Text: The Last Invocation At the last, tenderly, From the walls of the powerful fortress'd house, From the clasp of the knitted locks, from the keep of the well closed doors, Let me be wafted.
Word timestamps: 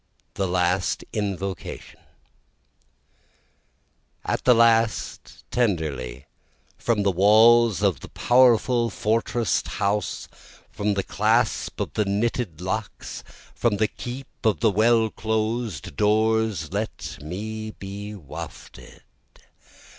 The 0.33 0.47
Last 0.47 1.03
Invocation 1.13 1.99
At 4.25 4.45
the 4.45 4.55
last, 4.55 5.43
tenderly, 5.51 6.25
From 6.75 7.03
the 7.03 7.11
walls 7.11 7.83
of 7.83 7.99
the 7.99 8.09
powerful 8.09 8.89
fortress'd 8.89 9.67
house, 9.67 10.27
From 10.71 10.95
the 10.95 11.03
clasp 11.03 11.79
of 11.79 11.93
the 11.93 12.05
knitted 12.05 12.61
locks, 12.61 13.23
from 13.53 13.77
the 13.77 13.87
keep 13.87 14.43
of 14.43 14.59
the 14.61 14.71
well 14.71 15.11
closed 15.11 15.95
doors, 15.95 16.73
Let 16.73 17.19
me 17.21 17.69
be 17.69 18.15
wafted. 18.15 19.03